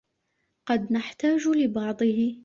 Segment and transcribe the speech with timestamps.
[0.67, 2.39] قد نحتاج لبعضه.